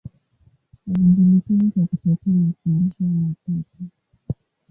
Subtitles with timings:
[0.87, 3.85] Alijulikana kwa kutetea mafundisho ya Mapapa.